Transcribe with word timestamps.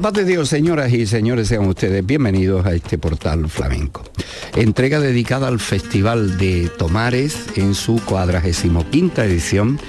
La 0.00 0.12
de 0.12 0.24
Dios, 0.24 0.48
señoras 0.48 0.92
y 0.92 1.06
señores, 1.06 1.48
sean 1.48 1.66
ustedes 1.66 2.06
bienvenidos 2.06 2.64
a 2.64 2.72
este 2.72 2.98
portal 2.98 3.48
flamenco. 3.48 4.04
Entrega 4.54 5.00
dedicada 5.00 5.48
al 5.48 5.58
Festival 5.58 6.38
de 6.38 6.68
Tomares 6.78 7.36
en 7.56 7.74
su 7.74 8.00
cuadragésimo 8.04 8.88
quinta 8.90 9.24
edición, 9.24 9.80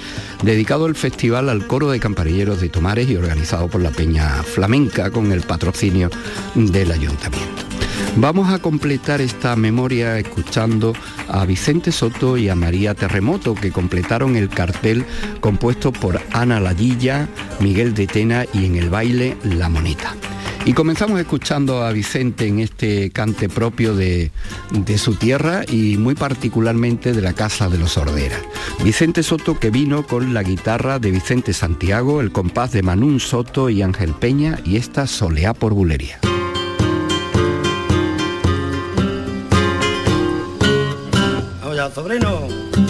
dedicado 0.42 0.86
al 0.86 0.96
festival 0.96 1.48
al 1.48 1.68
coro 1.68 1.92
de 1.92 2.00
campanilleros 2.00 2.60
de 2.60 2.70
Tomares 2.70 3.08
y 3.08 3.18
organizado 3.18 3.68
por 3.68 3.82
la 3.82 3.92
Peña 3.92 4.42
Flamenca 4.42 5.12
con 5.12 5.32
el 5.32 5.42
patrocinio 5.42 6.10
del 6.56 6.92
Ayuntamiento. 6.92 7.59
Vamos 8.16 8.52
a 8.52 8.60
completar 8.60 9.22
esta 9.22 9.56
memoria 9.56 10.18
escuchando 10.18 10.94
a 11.28 11.46
Vicente 11.46 11.92
Soto 11.92 12.38
y 12.38 12.50
a 12.50 12.56
María 12.56 12.94
Terremoto, 12.94 13.56
que 13.56 13.72
completaron 13.72 14.36
el 14.36 14.50
cartel 14.50 15.06
compuesto 15.40 15.94
por 15.94 16.22
Ana 16.32 16.60
Ladilla, 16.60 17.28
Miguel 17.60 17.94
de 17.94 18.08
Tena 18.08 18.46
y 18.54 18.66
en 18.66 18.76
el 18.76 18.90
baile 18.90 19.38
La 19.44 19.70
Moneta. 19.70 20.16
Y 20.66 20.74
comenzamos 20.74 21.20
escuchando 21.20 21.84
a 21.84 21.92
Vicente 21.92 22.46
en 22.46 22.60
este 22.60 23.10
cante 23.12 23.50
propio 23.50 23.96
de, 23.96 24.32
su 24.98 25.16
tierra 25.16 25.64
y 25.68 25.98
muy 25.98 26.16
particularmente 26.16 27.14
de 27.14 27.22
la 27.22 27.34
Casa 27.34 27.70
de 27.70 27.78
los 27.78 27.94
Sorderas. 27.94 28.42
Vicente 28.84 29.24
Soto 29.24 29.58
que 29.58 29.72
vino 29.72 30.06
con 30.06 30.34
la 30.34 30.44
guitarra 30.44 31.00
de 31.00 31.12
Vicente 31.12 31.54
Santiago, 31.54 32.22
el 32.22 32.32
compás 32.32 32.72
de 32.72 32.84
Manún 32.84 33.20
Soto 33.20 33.70
y 33.70 33.82
Ángel 33.82 34.14
Peña 34.14 34.60
y 34.66 34.76
esta 34.76 35.08
Soleá 35.08 35.54
por 35.54 35.74
Bulería. 35.74 36.20
Sobrino. 41.92 42.89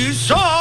Isso. 0.00 0.59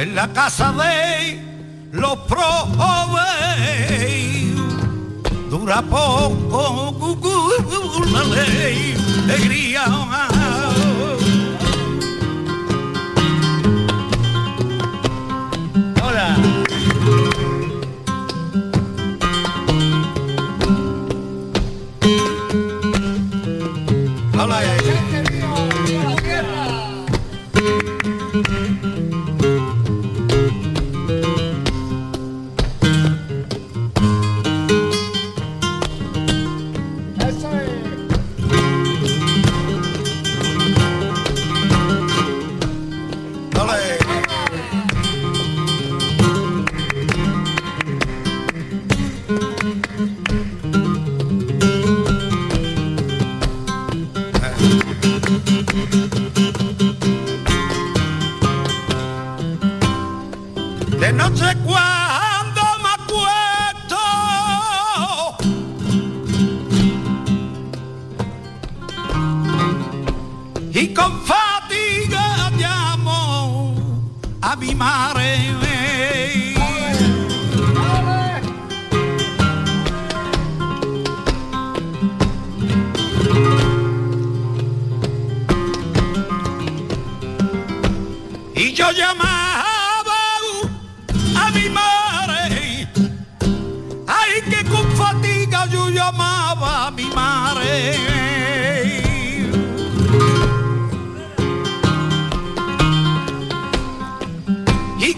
en 0.00 0.14
la 0.14 0.32
casa 0.32 0.72
de 0.72 1.38
los 1.92 2.16
probé. 2.20 3.20
Dura 5.50 5.82
poco 5.82 7.50
una 7.98 8.24
ley, 8.24 8.96
alegría 9.24 9.84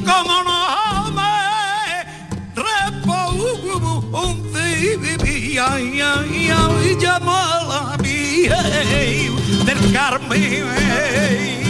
como 0.04 0.42
no 0.42 1.11
me 1.12 2.04
repongo 2.54 4.04
un 4.12 4.52
día 5.25 5.80
y 5.80 6.97
llamar 6.99 7.66
a 7.71 7.97
mi 8.02 8.49
del 9.64 9.92
Carmen. 9.92 11.62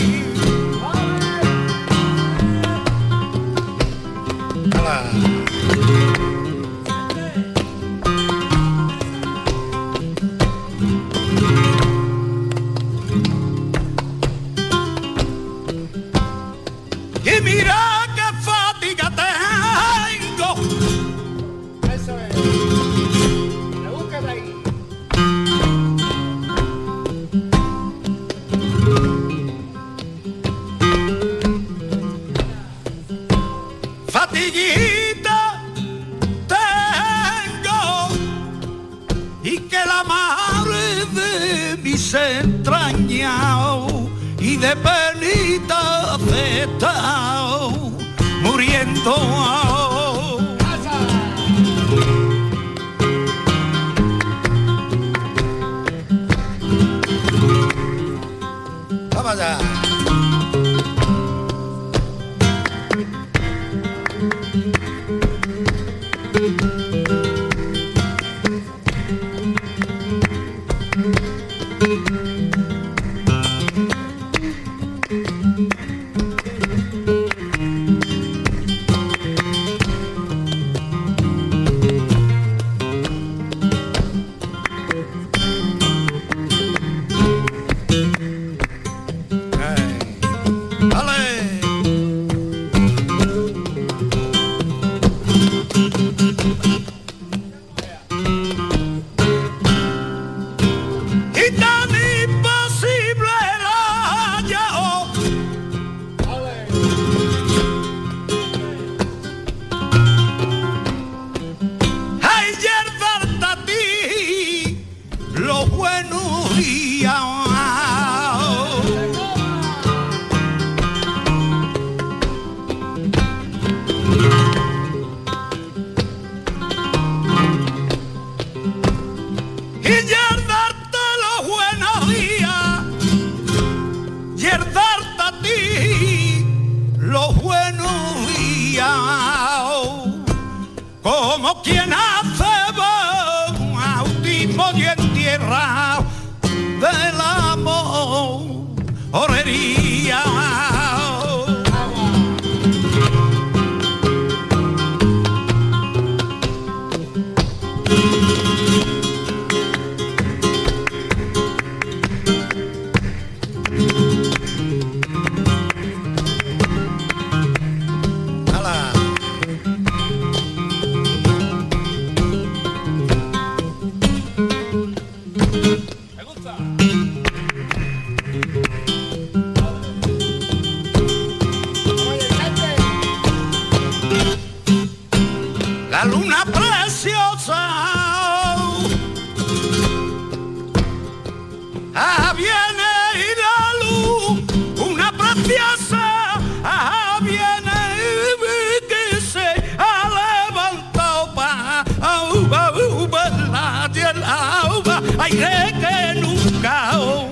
Aire 205.23 205.73
que 205.81 206.21
nunca 206.21 206.99
oh, 206.99 207.31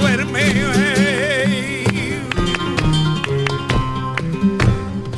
duerme. 0.00 0.44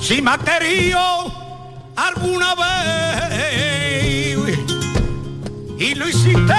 Si 0.00 0.20
me 0.22 0.30
ha 0.30 0.38
querido 0.38 0.98
alguna 1.96 2.54
vez 2.54 2.64
y 5.78 5.94
lo 5.94 6.08
hiciste 6.08 6.54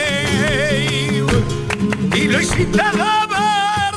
y 2.16 2.22
lo 2.22 2.40
hiciste 2.40 2.64
de 2.64 2.78
verdad, 2.78 3.92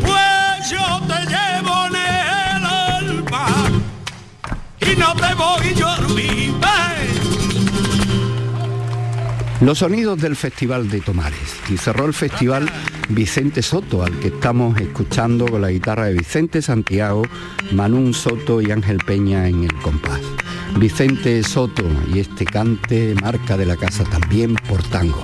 pues 0.00 0.68
yo 0.68 1.00
te 1.06 1.26
llevo 1.30 1.86
en 1.86 1.94
el 1.94 2.64
alma 2.66 3.46
y 4.80 4.96
no 4.96 5.14
te 5.14 5.34
voy 5.34 5.74
yo 5.76 5.86
a 5.86 5.96
Los 9.60 9.78
sonidos 9.78 10.20
del 10.20 10.34
Festival 10.36 10.88
de 10.90 11.00
Tomares. 11.00 11.56
Y 11.70 11.76
cerró 11.76 12.04
el 12.04 12.14
festival 12.14 12.70
Vicente 13.08 13.62
Soto, 13.62 14.02
al 14.02 14.18
que 14.18 14.28
estamos 14.28 14.80
escuchando 14.80 15.46
con 15.46 15.62
la 15.62 15.70
guitarra 15.70 16.06
de 16.06 16.14
Vicente 16.14 16.60
Santiago, 16.60 17.22
Manún 17.72 18.12
Soto 18.14 18.60
y 18.60 18.70
Ángel 18.70 18.98
Peña 18.98 19.48
en 19.48 19.64
el 19.64 19.74
compás. 19.76 20.20
Vicente 20.78 21.42
Soto 21.42 21.84
y 22.12 22.18
este 22.18 22.44
cante 22.44 23.14
marca 23.20 23.56
de 23.56 23.66
la 23.66 23.76
casa 23.76 24.04
también 24.04 24.54
por 24.68 24.82
tango. 24.82 25.22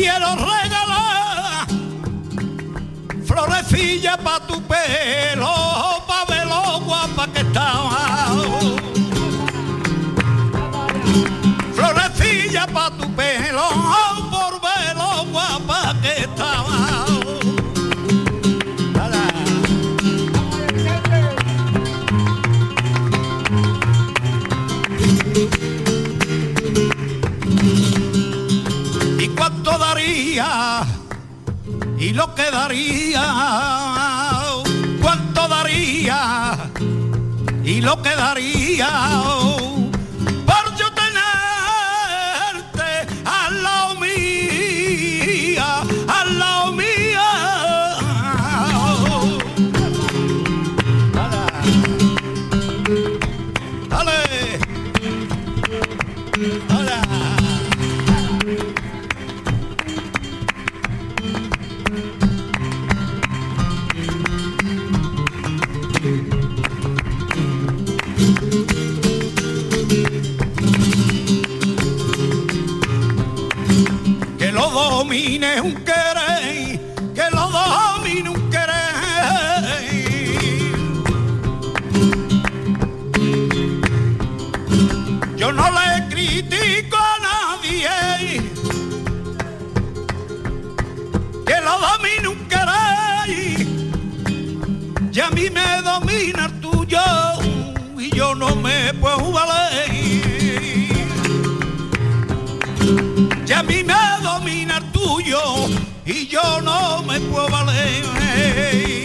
Quiero 0.00 0.34
regalar 0.34 1.66
florecilla 3.22 4.16
pa 4.16 4.40
tu 4.48 4.56
pelo, 4.62 5.52
pa 6.08 6.24
ver 6.26 6.46
lo 6.46 6.80
guapa 6.86 7.26
que 7.32 7.40
estaba. 7.40 7.89
¿Y 32.00 32.14
lo 32.14 32.34
que 32.34 32.50
daría? 32.50 33.22
¿Cuánto 35.02 35.46
daría? 35.48 36.56
¿Y 37.62 37.82
lo 37.82 38.00
que 38.00 38.16
daría? 38.16 38.88
Yo 98.20 98.34
no 98.34 98.54
me 98.56 98.92
puedo 99.00 99.32
valer. 99.32 99.90
Y 103.48 103.52
a 103.52 103.62
mí 103.62 103.82
me 103.82 103.94
domina 104.22 104.76
el 104.76 104.84
tuyo 104.92 105.40
y 106.04 106.26
yo 106.26 106.60
no 106.60 107.02
me 107.04 107.18
puedo 107.18 107.48
valer. 107.48 108.99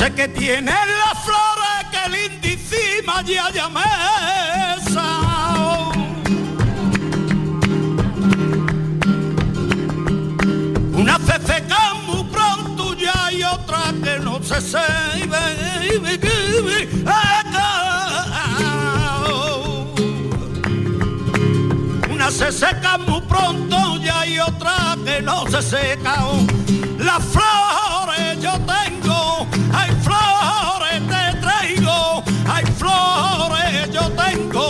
Sé 0.00 0.14
que 0.14 0.28
tiene 0.28 0.72
las 0.72 1.24
flores 1.26 1.80
que 1.92 2.02
lindísima 2.08 3.20
ya 3.22 3.68
mesa. 3.68 5.06
Una 10.94 11.18
se 11.18 11.36
seca 11.46 11.94
muy 12.06 12.24
pronto 12.32 12.94
ya 12.94 13.30
y 13.30 13.42
otra 13.42 13.92
que 14.02 14.18
no 14.20 14.42
se 14.42 14.60
se 14.62 14.78
Una 22.10 22.30
se 22.30 22.52
seca 22.52 22.96
muy 22.96 23.20
pronto 23.32 23.98
ya 24.02 24.20
hay 24.20 24.38
otra 24.38 24.96
que 25.04 25.20
no 25.20 25.46
se 25.50 25.60
seca. 25.60 26.14
Las 26.98 27.22
flores 27.24 27.69
hay 32.90 33.46
flores 33.46 33.90
yo 33.92 34.10
tengo 34.10 34.69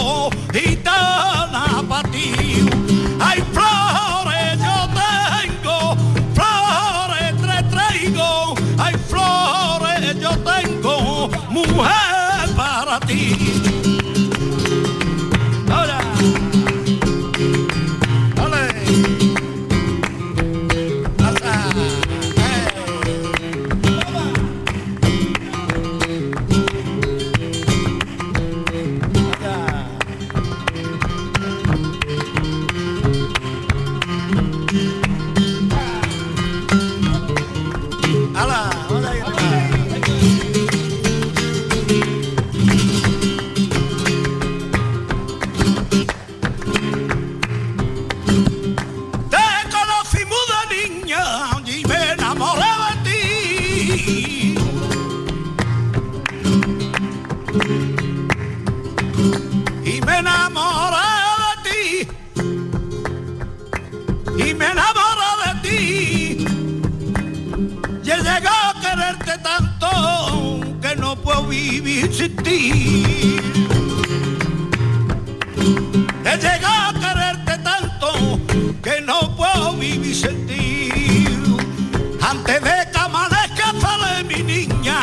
vivir 71.80 72.12
sin 72.12 72.36
ti. 72.36 73.36
He 76.24 76.36
llegado 76.36 76.88
a 76.88 76.92
quererte 77.00 77.58
tanto 77.58 78.40
que 78.82 79.00
no 79.00 79.36
puedo 79.36 79.74
vivir 79.74 80.14
sin 80.14 80.46
ti. 80.46 80.90
Antes 82.20 82.62
de 82.62 82.90
que 82.92 82.98
amanezca 82.98 83.72
sale 83.80 84.24
mi 84.24 84.42
niña. 84.42 84.98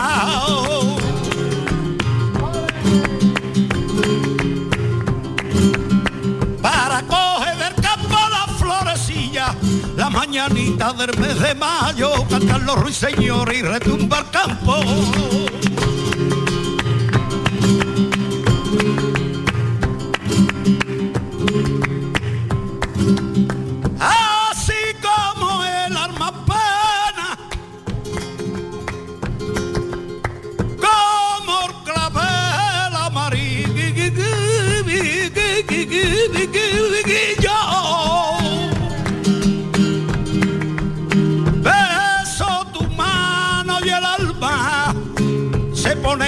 Para 6.62 7.02
coger 7.04 7.76
campo 7.82 8.18
la 8.30 8.48
florecilla, 8.60 9.56
la 9.96 10.10
mañanita 10.10 10.94
del 10.94 11.18
mes 11.18 11.40
de 11.40 11.56
mayo, 11.56 12.12
cantan 12.30 12.66
los 12.66 12.76
ruiseñores 12.76 13.58
y 13.58 13.62
retumba 13.62 14.20
el 14.20 14.30
campo. 14.30 15.57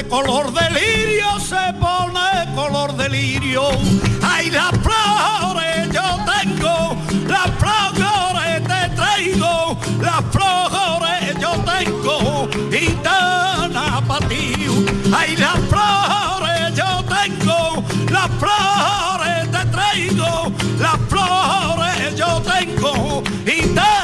Color 0.09 0.51
delirio, 0.51 1.39
se 1.39 1.73
pone 1.79 2.55
color 2.55 2.95
delirio. 2.97 3.69
Ay, 4.23 4.49
las 4.49 4.71
flores 4.79 5.89
yo 5.93 6.17
tengo, 6.25 6.97
las 7.27 7.49
flores 7.59 8.63
te 8.63 8.95
traigo, 8.95 9.77
las 10.01 10.21
flores 10.31 11.35
yo 11.39 11.51
tengo, 11.63 12.49
gitana 12.71 14.01
para 14.07 14.27
ti. 14.27 14.53
Ay, 15.15 15.37
las 15.37 15.59
flores 15.69 16.75
yo 16.75 17.05
tengo, 17.05 17.83
las 18.09 18.29
flores 18.39 19.51
te 19.51 19.65
traigo, 19.71 20.51
las 20.79 20.97
flores 21.07 22.15
yo 22.15 22.41
tengo, 22.41 23.23
gitana. 23.45 23.98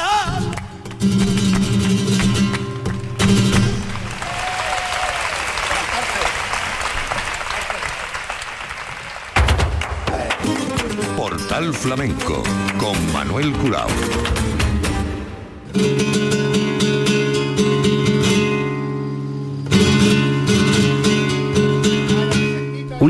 Portal 11.56 11.72
Flamenco 11.72 12.42
con 12.76 13.12
Manuel 13.14 13.50
Curao. 13.56 14.65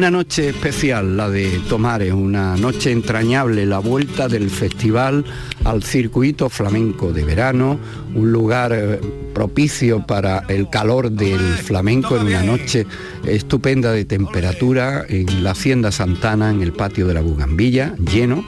Una 0.07 0.19
noche 0.19 0.51
especial, 0.51 1.17
la 1.17 1.29
de 1.29 1.61
Tomares, 1.69 2.13
una 2.13 2.57
noche 2.57 2.93
entrañable, 2.93 3.67
la 3.67 3.81
vuelta 3.81 4.29
del 4.29 4.51
festival 4.51 5.25
al 5.65 5.83
circuito 5.83 6.49
flamenco 6.49 7.13
de 7.13 7.25
verano, 7.25 7.81
un 8.15 8.31
lugar 8.31 8.73
eh, 8.73 9.01
propicio 9.35 10.07
para 10.07 10.45
el 10.47 10.71
calor 10.71 11.11
del 11.11 11.41
flamenco 11.41 12.17
en 12.17 12.29
una 12.29 12.45
noche 12.45 12.87
estupenda 13.25 13.91
de 13.91 14.05
temperatura 14.05 15.05
en 15.09 15.43
la 15.43 15.51
Hacienda 15.51 15.91
Santana, 15.91 16.51
en 16.51 16.63
el 16.63 16.73
patio 16.73 17.09
de 17.09 17.15
la 17.15 17.21
Bugambilla, 17.21 17.97
lleno, 17.97 18.45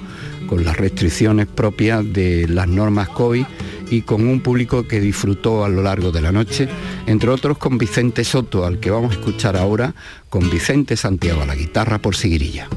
con 0.46 0.64
las 0.64 0.76
restricciones 0.76 1.48
propias 1.48 2.04
de 2.12 2.46
las 2.46 2.68
normas 2.68 3.08
COVID 3.08 3.44
y 3.90 4.02
con 4.02 4.26
un 4.26 4.40
público 4.40 4.86
que 4.86 5.00
disfrutó 5.00 5.64
a 5.64 5.68
lo 5.68 5.82
largo 5.82 6.12
de 6.12 6.20
la 6.20 6.32
noche, 6.32 6.68
entre 7.06 7.30
otros 7.30 7.58
con 7.58 7.78
Vicente 7.78 8.24
Soto, 8.24 8.64
al 8.66 8.80
que 8.80 8.90
vamos 8.90 9.12
a 9.12 9.18
escuchar 9.18 9.56
ahora, 9.56 9.94
con 10.28 10.50
Vicente 10.50 10.96
Santiago 10.96 11.42
a 11.42 11.46
la 11.46 11.54
guitarra 11.54 11.98
por 11.98 12.16
Siguirilla. 12.16 12.68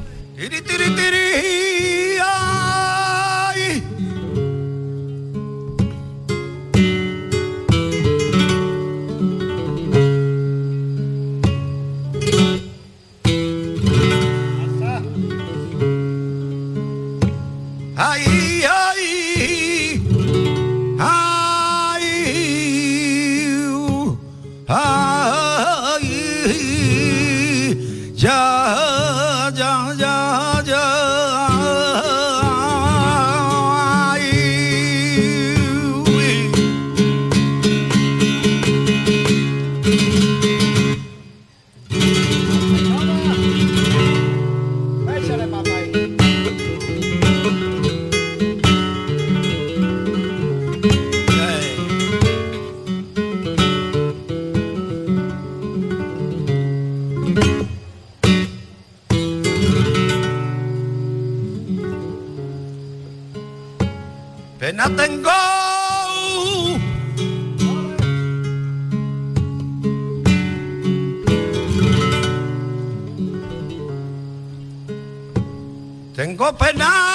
Tengo 76.21 76.53
pena. 76.53 77.10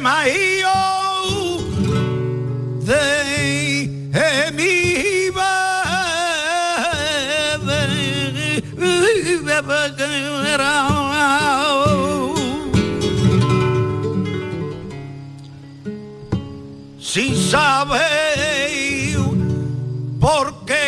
maio 0.00 0.68
de, 2.88 3.86
de 4.10 4.52
mi 4.52 4.90
Sin 17.12 17.34
saber 17.34 19.18
por 20.20 20.64
qué 20.64 20.79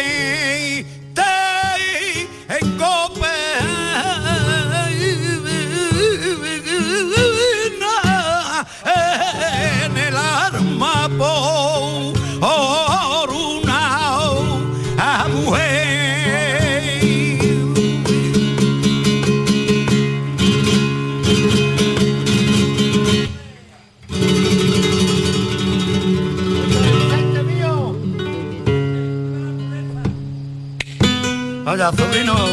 gasolina 31.82 32.51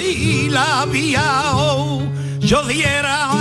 y 0.00 0.48
la 0.48 0.86
vía, 0.86 1.22
oh, 1.52 2.02
yo 2.40 2.62
diera 2.64 3.39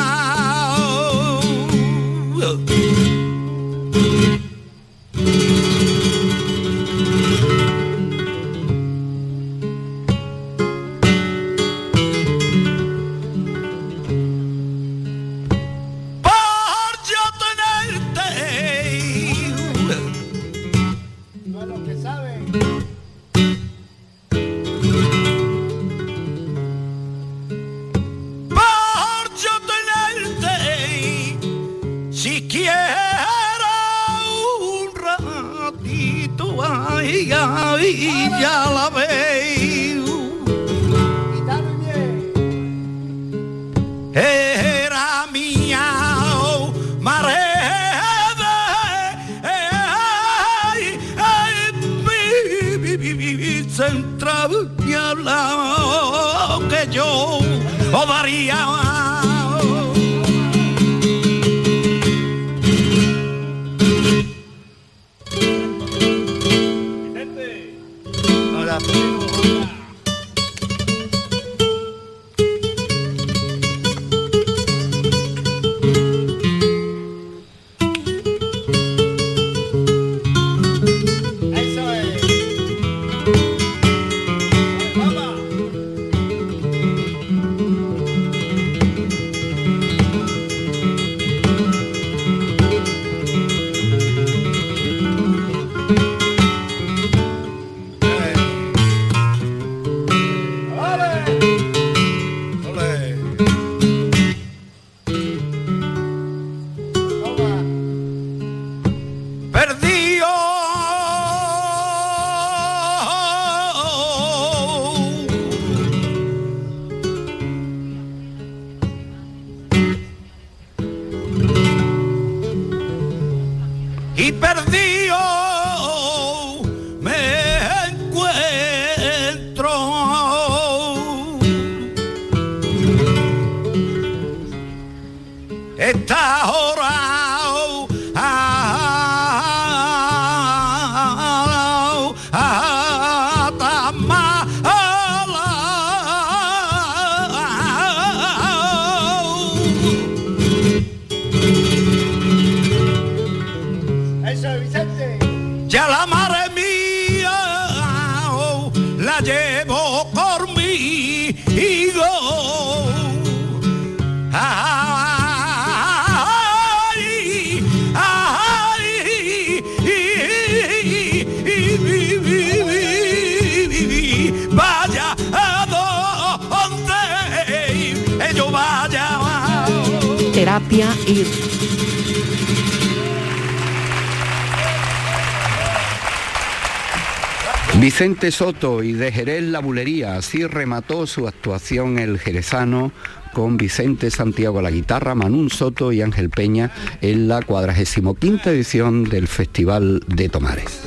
Soto 188.27 188.83
y 188.83 188.91
de 188.91 189.13
Jerez 189.13 189.43
la 189.43 189.59
Bulería, 189.59 190.15
así 190.15 190.45
remató 190.45 191.07
su 191.07 191.25
actuación 191.25 191.97
el 191.97 192.19
jerezano 192.19 192.91
con 193.33 193.55
Vicente 193.55 194.11
Santiago 194.11 194.59
a 194.59 194.61
la 194.61 194.71
guitarra, 194.71 195.15
Manún 195.15 195.49
Soto 195.49 195.93
y 195.93 196.01
Ángel 196.01 196.29
Peña 196.29 196.69
en 197.01 197.29
la 197.29 197.41
45 197.41 198.49
edición 198.49 199.05
del 199.05 199.27
Festival 199.27 200.03
de 200.05 200.27
Tomares. 200.27 200.81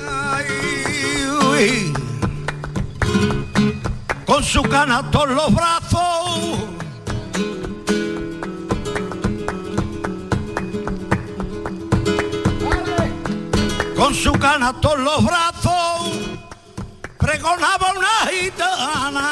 Con 4.26 4.44
su 4.44 4.62
canasto 4.62 5.26
en 5.26 5.34
los 5.34 5.54
brazos. 5.54 6.58
Con 13.96 14.14
su 14.14 14.32
canasto 14.32 14.98
en 14.98 15.04
los 15.04 15.24
brazos, 15.24 16.01
pregonaba 17.22 17.92
una 17.96 18.16
gitana. 18.30 19.26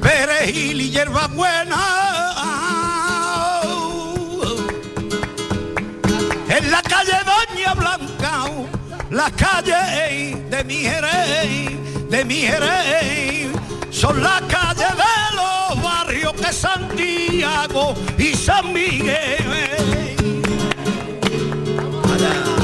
Perejil 0.00 0.80
y 0.80 0.90
hierba 0.90 1.26
buena. 1.28 2.00
en 6.48 6.70
la 6.70 6.82
calle 6.82 7.18
Doña 7.24 7.74
Blanca, 7.74 8.44
la 9.10 9.30
calle 9.30 10.36
de 10.50 10.64
mi 10.64 10.80
Jerez, 10.82 12.10
de 12.10 12.24
mi 12.24 12.40
Jerez, 12.42 13.50
son 13.90 14.22
las 14.22 14.42
calles 14.42 14.92
de 15.04 15.36
los 15.36 15.82
barrios 15.82 16.32
que 16.34 16.52
Santiago 16.52 17.94
y 18.18 18.34
San 18.34 18.72
Miguel. 18.72 20.19
Yeah. 22.20 22.59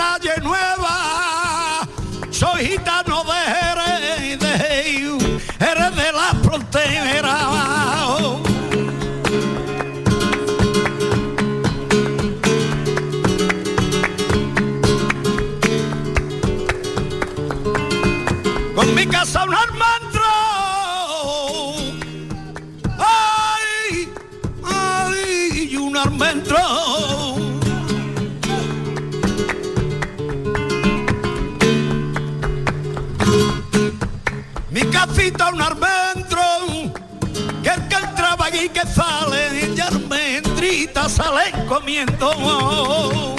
Calle 0.00 0.40
nueva, 0.42 1.86
soy 2.30 2.68
gitano 2.68 3.22
de 3.24 3.40
Jerez, 3.52 4.38
de 4.38 4.58
Jerez 5.58 5.94
de 5.94 6.12
la 6.12 6.34
frontera. 6.42 7.89
Almendritas 41.00 41.12
salen 41.12 41.66
comiendo. 41.66 43.29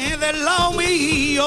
Del 0.00 0.44
lado 0.44 0.72
mío. 0.72 1.46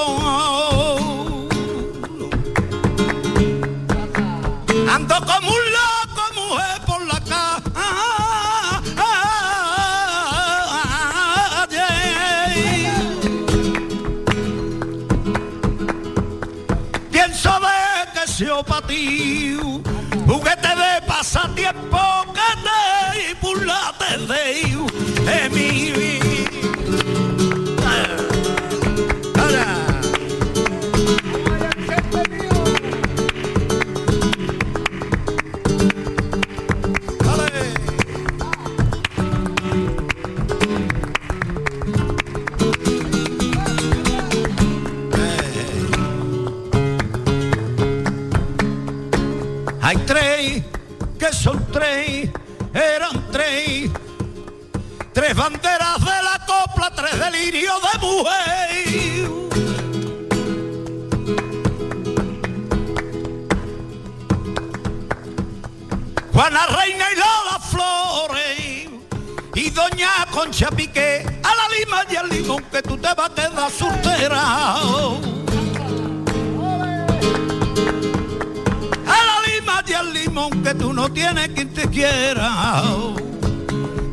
Ando 4.89 5.15
como 5.23 5.51
un 5.51 5.63
loco, 5.77 6.23
mujer, 6.35 6.81
por 6.87 7.01
la 7.05 7.19
calle. 7.29 7.69
Pienso 17.11 17.51
de 17.59 17.67
que 18.13 18.23
quiero 18.35 18.63
para 18.63 18.87
ti. 18.87 19.59
Juguete 20.27 20.69
de 20.69 21.01
pasatiempo 21.05 21.99
que 22.33 22.49
te 22.63 23.31
y 23.31 23.33
burlate 23.41 24.17
de 24.17 24.39
Juana 66.49 66.65
Reina 66.65 67.05
y 67.11 67.15
Lola 67.15 67.59
Flores. 67.59 68.89
Y 69.53 69.69
doña 69.69 70.25
Concha 70.31 70.71
Piqué, 70.71 71.23
a 71.43 71.55
la 71.55 71.69
lima 71.77 72.01
y 72.09 72.15
al 72.15 72.27
limón 72.27 72.63
que 72.71 72.81
tú 72.81 72.97
te 72.97 73.13
vas 73.13 73.29
a 73.29 73.35
quedar 73.35 73.69
soltera. 73.69 74.75
a 79.05 79.17
la 79.29 79.41
lima 79.45 79.83
y 79.85 79.93
al 79.93 80.11
limón 80.11 80.63
que 80.63 80.73
tú 80.73 80.91
no 80.91 81.11
tienes 81.11 81.49
quien 81.49 81.71
te 81.71 81.87
quiera. 81.87 82.81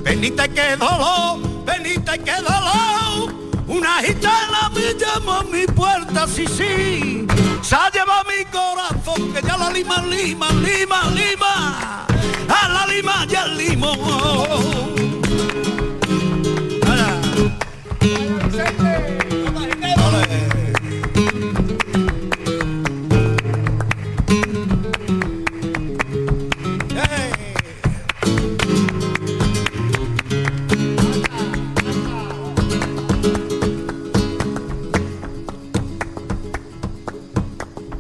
Venite 0.03 0.49
que 0.51 0.77
dolor, 0.77 1.41
venite 1.65 2.19
que 2.19 2.35
dolor. 2.43 3.33
Una 3.67 4.03
gitana 4.03 4.71
me 4.75 4.95
llama 4.95 5.39
a 5.39 5.43
mi 5.45 5.67
puerta, 5.67 6.27
sí, 6.27 6.47
sí. 6.47 7.27
Se 7.63 7.75
ha 7.75 7.91
llevado 7.91 8.25
mi 8.25 8.45
corazón, 8.45 9.33
que 9.33 9.41
ya 9.41 9.57
la 9.57 9.71
lima, 9.71 10.03
lima, 10.03 10.51
lima, 10.51 11.03
lima. 11.15 12.07
A 12.49 12.69
la 12.69 12.87
lima 12.87 13.27
y 13.29 13.35
al 13.35 13.57
limón. 13.57 13.99
Ole. 16.87 17.17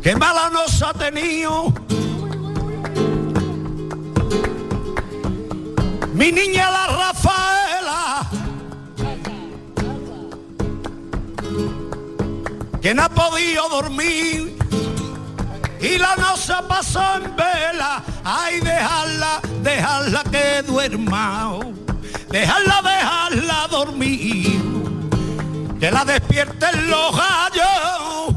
Qué 0.02 0.14
mala 0.14 0.50
nos 0.50 0.82
ha 0.82 0.92
tenido. 0.92 1.85
Podido 13.36 13.68
dormir. 13.68 14.56
Y 15.80 15.98
la 15.98 16.16
noche 16.16 16.54
pasó 16.66 17.02
en 17.16 17.36
vela. 17.36 18.02
Ay, 18.24 18.60
dejarla, 18.60 19.40
dejarla 19.62 20.24
que 20.24 20.62
duerma. 20.62 21.60
Dejarla, 22.30 22.80
dejarla 22.82 23.68
dormir. 23.70 24.58
Que 25.78 25.90
la 25.90 26.04
despierten 26.04 26.90
los 26.90 27.14
gallos. 27.14 28.34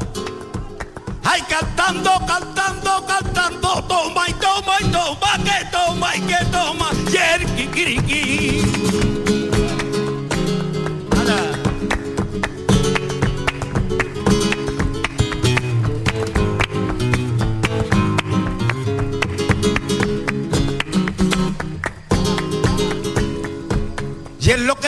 Ay, 1.24 1.42
cantando, 1.48 2.12
cantando, 2.28 3.06
cantando, 3.06 3.84
toma 3.86 4.28
y 4.28 4.34
toma 4.34 4.74
y 4.82 4.86
toma, 4.86 5.32
que 5.46 5.66
toma 5.72 6.16
y 6.16 6.22
que 6.22 6.46
toma, 6.52 6.90
kiriki. 7.74 8.62
Ala. 8.92 9.09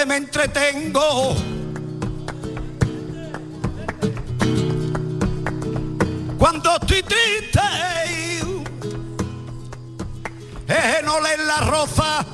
Me 0.06 0.18
entretengo. 0.18 1.36
cuando 6.42 6.76
estoy 6.76 7.04
triste. 7.04 7.62
Eh, 10.68 11.02
no 11.04 11.22
lees 11.22 11.40
la 11.46 11.58
rosa 11.58 12.26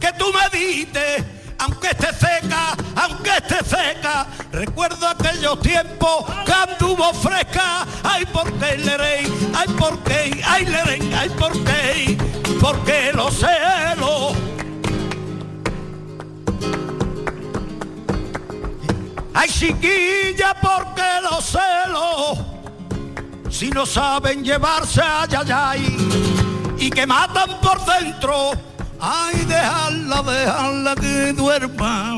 que 0.00 0.12
tú 0.18 0.24
me 0.32 0.58
diste, 0.58 1.24
aunque 1.60 1.90
esté 1.90 2.12
seca, 2.12 2.74
aunque 2.96 3.30
esté 3.36 3.58
seca. 3.64 4.26
Recuerdo 4.50 5.06
aquellos 5.06 5.60
tiempos 5.60 6.24
que 6.44 6.52
anduvo 6.52 7.14
fresca. 7.14 7.86
Ay, 8.02 8.26
por 8.26 8.52
qué 8.54 8.78
le 8.78 8.96
rey, 8.96 9.52
ay, 9.54 9.68
por 9.78 9.96
qué, 10.02 10.42
ay, 10.44 10.66
le 10.66 10.82
rey, 10.82 11.14
ay, 11.16 11.28
por 11.30 11.52
qué, 11.62 12.18
porque 12.60 13.12
los 13.14 13.32
celos. 13.32 14.51
Ay, 19.34 19.48
chiquilla, 19.48 20.54
porque 20.60 21.02
los 21.22 21.44
celos 21.44 22.52
si 23.52 23.70
no 23.70 23.84
saben 23.84 24.42
llevarse 24.42 25.00
ay, 25.00 25.28
ay, 25.38 25.52
ay, 25.54 26.74
y 26.78 26.90
que 26.90 27.06
matan 27.06 27.60
por 27.60 27.78
dentro. 27.84 28.50
Ay, 28.98 29.44
dejarla, 29.44 30.22
dejarla 30.22 30.94
que 30.96 31.32
duerma, 31.32 32.16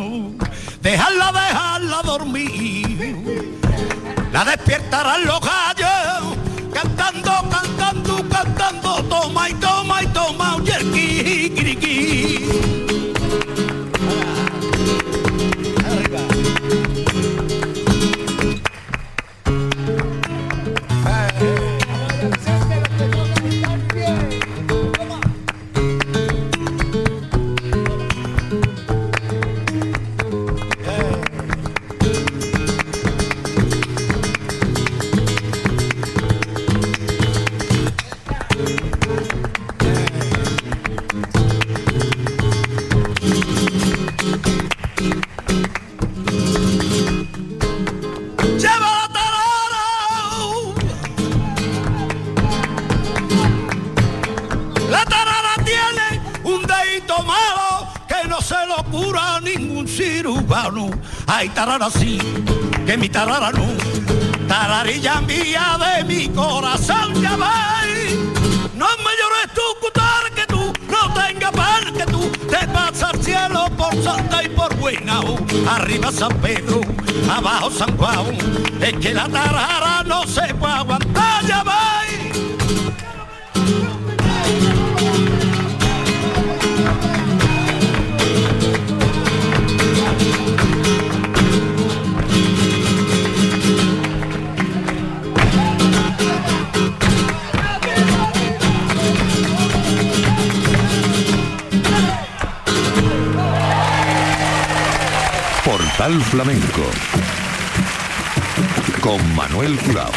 dejarla, 0.80 1.32
dejarla 1.32 2.02
dormir. 2.02 3.60
La 4.32 4.44
despiertarán 4.44 5.26
los 5.26 5.40
gallos, 5.40 6.36
cantando, 6.72 7.32
cantando, 7.50 8.28
cantando, 8.28 9.04
toma 9.04 9.50
y 9.50 9.54
toma 9.54 10.02
y 10.02 10.06
toma, 10.06 10.56
yerki, 10.64 11.50
Ay, 61.44 61.50
tarara 61.50 61.90
sí, 61.90 62.18
que 62.86 62.96
mi 62.96 63.10
tarara 63.10 63.52
no. 63.52 63.66
Tararilla 64.48 65.20
mía 65.20 65.76
de 65.78 66.04
mi 66.04 66.26
corazón, 66.30 67.20
ya 67.20 67.36
ves. 67.36 68.14
No 68.74 68.86
me 69.04 69.12
llores 69.20 69.52
tú, 69.54 69.60
cutar, 69.78 70.32
que 70.34 70.46
tú 70.46 70.72
no 70.88 71.12
tengas 71.12 71.52
par, 71.52 71.92
que 71.92 72.06
tú 72.06 72.32
te 72.48 72.64
vas 72.68 73.02
al 73.02 73.22
cielo 73.22 73.66
por 73.76 73.92
santa 74.02 74.42
y 74.42 74.48
por 74.48 74.74
buena. 74.76 75.20
Arriba 75.68 76.10
San 76.10 76.34
Pedro, 76.40 76.80
abajo 77.30 77.70
San 77.70 77.94
Juan. 77.98 78.38
Es 78.80 78.94
que 78.94 79.12
la 79.12 79.28
tarara 79.28 80.02
no 80.06 80.26
se 80.26 80.54
puede 80.54 80.72
aguantar, 80.72 81.44
ya 81.46 81.62
ves. 81.62 82.23
Flamenco 106.20 106.82
con 109.00 109.34
Manuel 109.34 109.76
Curao. 109.78 110.12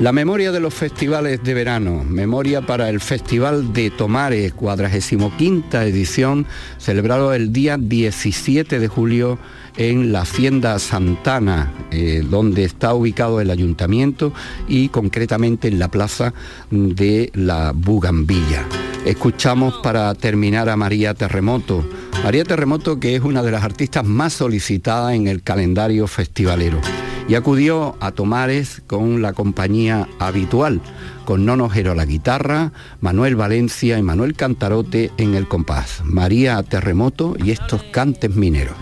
La 0.00 0.12
memoria 0.12 0.52
de 0.52 0.60
los 0.60 0.74
festivales 0.74 1.42
de 1.42 1.54
verano, 1.54 2.04
memoria 2.04 2.62
para 2.62 2.88
el 2.88 3.00
Festival 3.00 3.72
de 3.72 3.90
Tomares, 3.90 4.52
45 4.52 5.78
edición, 5.78 6.46
celebrado 6.78 7.32
el 7.32 7.52
día 7.52 7.76
17 7.78 8.78
de 8.78 8.88
julio 8.88 9.38
en 9.76 10.12
la 10.12 10.22
Hacienda 10.22 10.78
Santana, 10.78 11.72
eh, 11.90 12.24
donde 12.28 12.64
está 12.64 12.94
ubicado 12.94 13.40
el 13.40 13.50
ayuntamiento 13.50 14.32
y 14.68 14.88
concretamente 14.88 15.68
en 15.68 15.78
la 15.78 15.88
plaza 15.88 16.34
de 16.70 17.30
la 17.34 17.72
Bugambilla. 17.74 18.66
Escuchamos 19.04 19.74
para 19.82 20.14
terminar 20.14 20.70
a 20.70 20.76
María 20.76 21.12
Terremoto. 21.12 21.84
María 22.24 22.44
Terremoto 22.44 22.98
que 22.98 23.16
es 23.16 23.22
una 23.22 23.42
de 23.42 23.50
las 23.50 23.64
artistas 23.64 24.02
más 24.02 24.32
solicitadas 24.32 25.12
en 25.12 25.28
el 25.28 25.42
calendario 25.42 26.06
festivalero 26.06 26.80
y 27.28 27.34
acudió 27.34 27.96
a 28.00 28.12
Tomares 28.12 28.82
con 28.86 29.20
la 29.20 29.34
compañía 29.34 30.08
habitual, 30.18 30.80
con 31.26 31.44
Nono 31.44 31.68
Jero 31.68 31.92
a 31.92 31.94
la 31.94 32.06
guitarra, 32.06 32.72
Manuel 33.02 33.36
Valencia 33.36 33.98
y 33.98 34.02
Manuel 34.02 34.36
Cantarote 34.36 35.10
en 35.18 35.34
el 35.34 35.46
compás, 35.48 36.00
María 36.02 36.62
Terremoto 36.62 37.36
y 37.44 37.50
estos 37.50 37.82
cantes 37.92 38.34
mineros. 38.34 38.74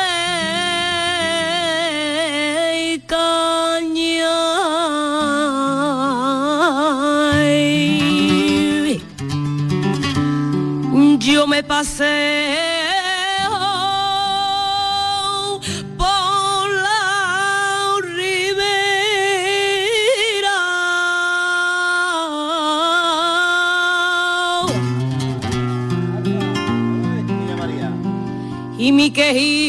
y 2.93 2.99
caña. 2.99 4.28
Yo 11.19 11.47
me 11.47 11.63
pasé 11.63 12.37
que 29.18 29.32
he 29.32 29.66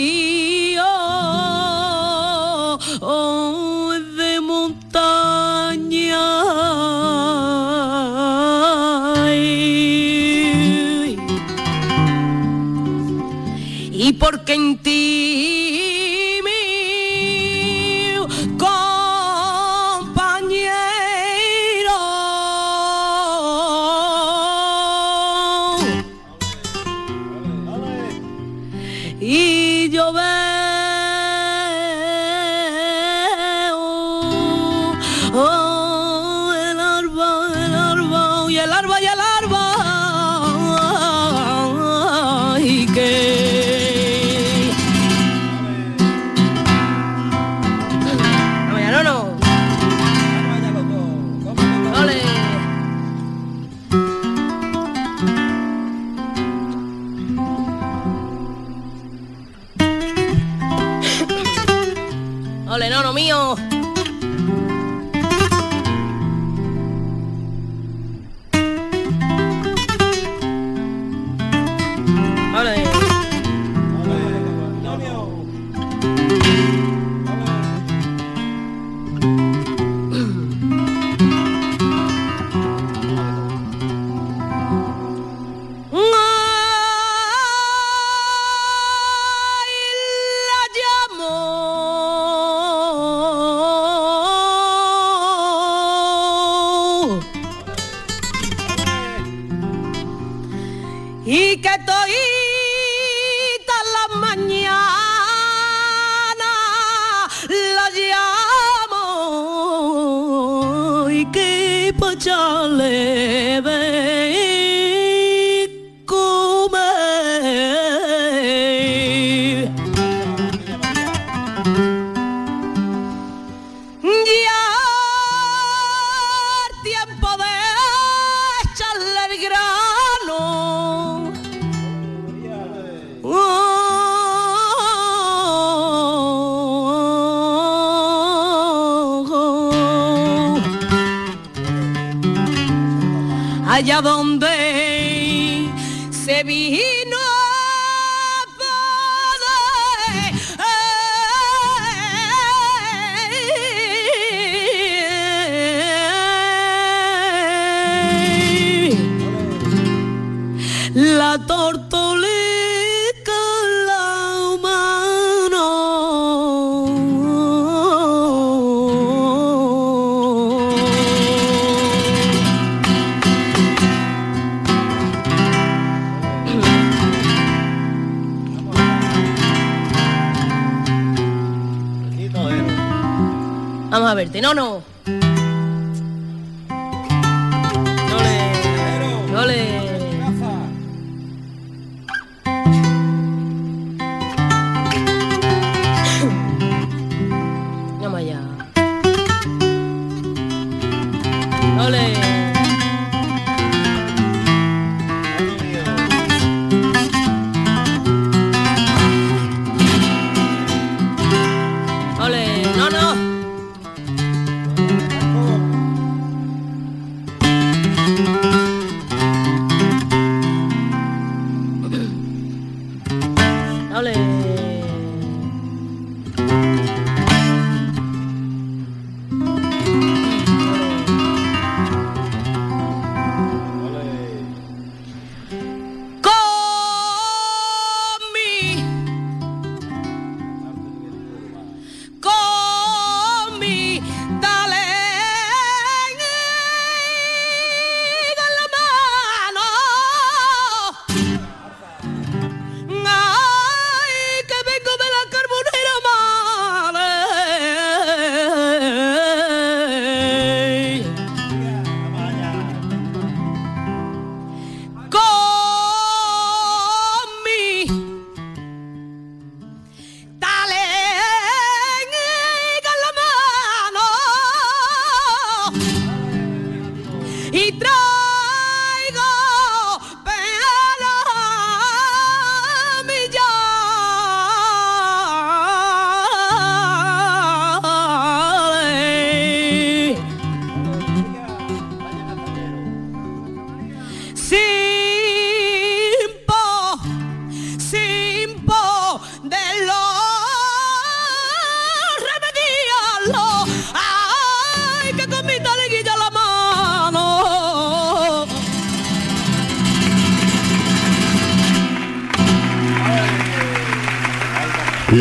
verte. 184.18 184.40
No, 184.40 184.52
no. 184.52 184.82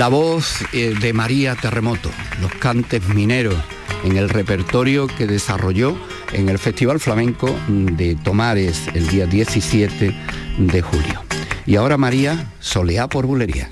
La 0.07 0.11
voz 0.11 0.63
eh, 0.71 0.95
de 1.01 1.11
María 1.11 1.53
Terremoto, 1.55 2.09
los 2.39 2.53
cantes 2.53 3.09
mineros, 3.09 3.57
en 4.05 4.15
el 4.15 4.29
repertorio 4.29 5.05
que 5.05 5.27
desarrolló 5.27 5.97
en 6.31 6.47
el 6.47 6.57
Festival 6.59 7.01
Flamenco 7.01 7.53
de 7.67 8.15
Tomares 8.15 8.87
el 8.93 9.05
día 9.09 9.25
17 9.25 10.15
de 10.59 10.81
julio. 10.81 11.21
Y 11.65 11.75
ahora 11.75 11.97
María, 11.97 12.53
soleá 12.61 13.09
por 13.09 13.25
bulería. 13.25 13.69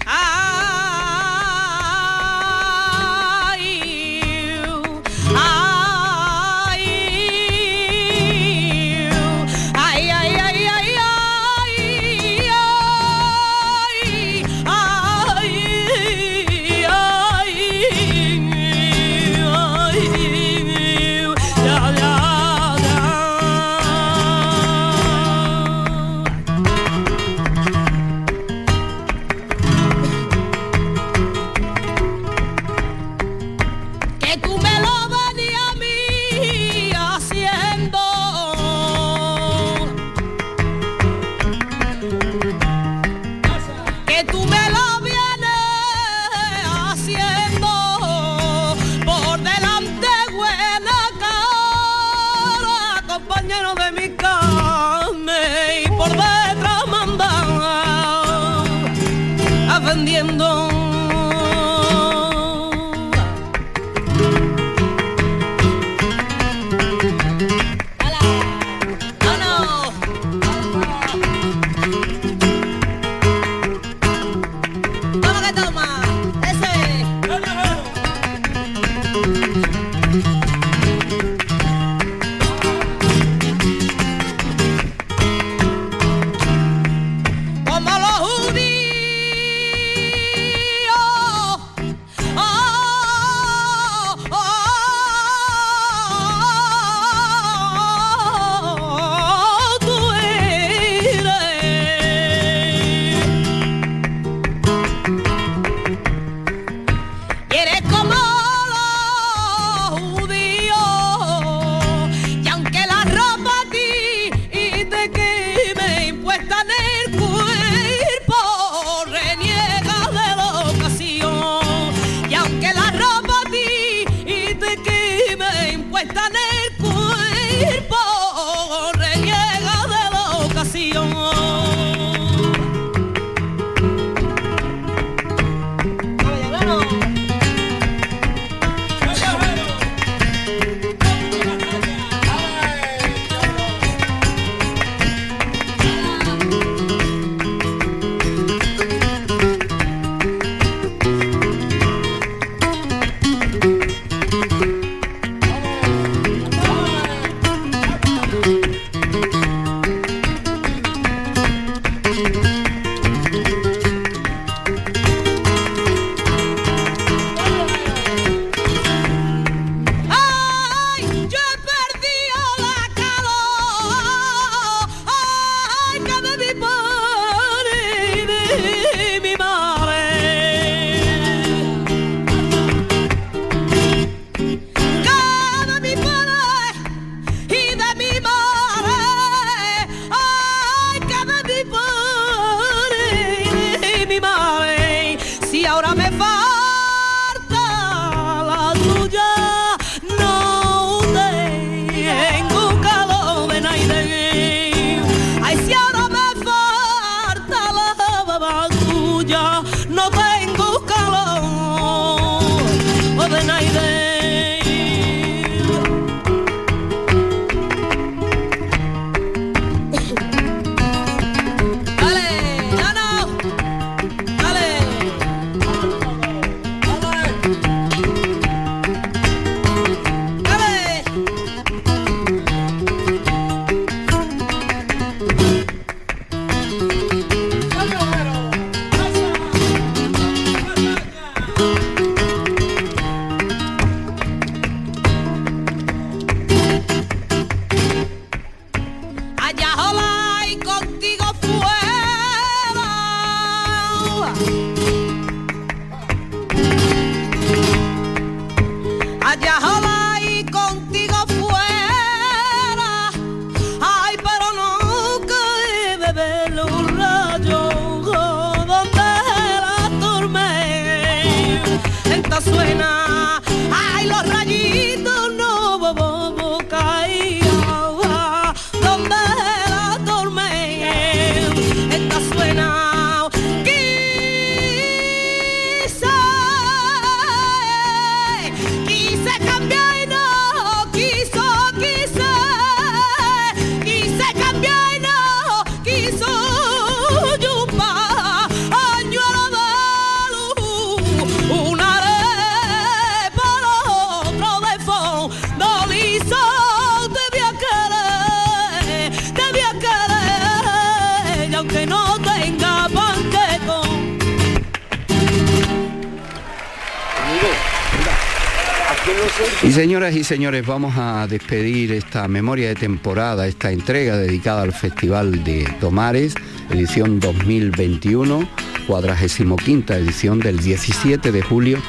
Señoras 319.76 320.16
y 320.16 320.24
señores, 320.24 320.66
vamos 320.66 320.94
a 320.96 321.28
despedir 321.28 321.92
esta 321.92 322.30
memoria 322.30 322.70
de 322.70 322.76
temporada, 322.76 323.46
esta 323.46 323.74
entrega 323.74 324.16
dedicada 324.16 324.62
al 324.62 324.72
Festival 324.72 325.44
de 325.44 325.68
Tomares, 325.82 326.34
edición 326.70 327.20
2021, 327.20 328.48
cuadragésimo 328.88 329.58
quinta 329.58 329.98
edición 329.98 330.40
del 330.40 330.60
17 330.60 331.30
de 331.30 331.42
julio 331.42 331.82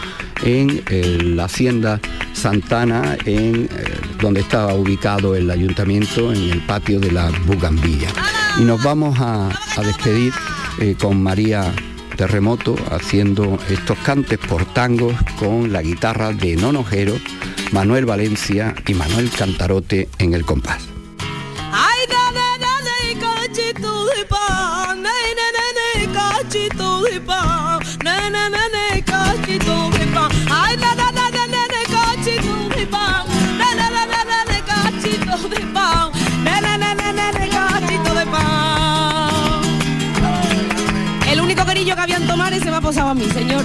en 0.42 0.82
eh, 0.90 1.20
la 1.22 1.44
Hacienda 1.44 2.00
Santana, 2.32 3.16
en 3.24 3.66
eh, 3.66 3.68
donde 4.20 4.40
estaba 4.40 4.74
ubicado 4.74 5.36
el 5.36 5.48
ayuntamiento, 5.48 6.32
en 6.32 6.50
el 6.50 6.66
patio 6.66 6.98
de 6.98 7.12
la 7.12 7.30
Bugambilla. 7.46 8.08
Y 8.58 8.64
nos 8.64 8.82
vamos 8.82 9.16
a, 9.20 9.48
a 9.48 9.82
despedir 9.82 10.32
eh, 10.80 10.96
con 11.00 11.22
María 11.22 11.72
Terremoto 12.16 12.74
haciendo 12.90 13.60
estos 13.68 13.96
cantes 13.98 14.38
por 14.38 14.64
tangos 14.74 15.14
con 15.38 15.72
la 15.72 15.82
guitarra 15.82 16.32
de 16.32 16.56
Nonojero, 16.56 17.14
Manuel 17.72 18.06
Valencia 18.06 18.74
y 18.86 18.94
Manuel 18.94 19.30
Cantarote 19.30 20.08
en 20.18 20.34
el 20.34 20.44
compás. 20.44 20.82
El 41.30 41.40
único 41.40 41.64
querillo 41.64 41.94
que 41.94 42.00
habían 42.00 42.26
tomar 42.26 42.54
se 42.54 42.64
me 42.64 42.76
ha 42.76 42.80
posado 42.80 43.10
a 43.10 43.14
mí, 43.14 43.28
señor. 43.32 43.64